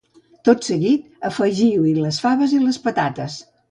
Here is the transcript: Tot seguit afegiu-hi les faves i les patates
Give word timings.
Tot 0.47 0.65
seguit 0.69 1.05
afegiu-hi 1.31 1.95
les 2.01 2.21
faves 2.27 2.61
i 2.61 2.67
les 2.67 2.85
patates 2.91 3.43